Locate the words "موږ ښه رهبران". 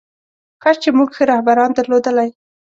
0.97-1.69